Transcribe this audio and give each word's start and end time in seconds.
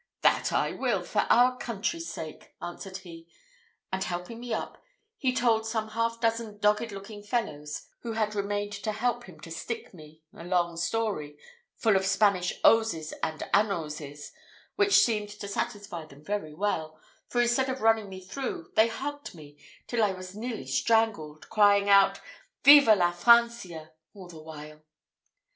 'That 0.23 0.51
I 0.51 0.71
will, 0.71 1.03
for 1.03 1.27
our 1.29 1.55
country's 1.59 2.11
sake,' 2.11 2.55
answered 2.59 2.97
he, 2.97 3.27
and 3.93 4.03
helping 4.03 4.39
me 4.39 4.51
up, 4.51 4.81
he 5.15 5.31
told 5.31 5.67
some 5.67 5.89
half 5.89 6.19
dozen 6.19 6.57
dogged 6.57 6.91
looking 6.91 7.21
fellows, 7.21 7.85
who 7.99 8.13
had 8.13 8.33
remained 8.33 8.71
to 8.83 8.93
help 8.93 9.25
him 9.25 9.39
to 9.41 9.51
stick 9.51 9.93
me, 9.93 10.23
a 10.35 10.43
long 10.43 10.75
story, 10.75 11.37
full 11.75 11.95
of 11.95 12.07
Spanish 12.07 12.59
oses 12.63 13.13
and 13.21 13.43
anoses, 13.53 14.31
which 14.75 15.03
seemed 15.05 15.29
to 15.29 15.47
satisfy 15.47 16.03
them 16.03 16.23
very 16.23 16.55
well, 16.55 16.99
for 17.27 17.39
instead 17.39 17.69
of 17.69 17.81
running 17.81 18.09
me 18.09 18.25
through, 18.25 18.71
they 18.75 18.87
hugged 18.87 19.35
me 19.35 19.59
till 19.85 20.03
I 20.03 20.13
was 20.13 20.35
nearly 20.35 20.65
strangled, 20.65 21.47
crying 21.51 21.89
out, 21.89 22.19
Viva 22.63 22.95
la 22.95 23.11
Francia! 23.11 23.91
all 24.15 24.27
the 24.27 24.41
while. 24.41 24.81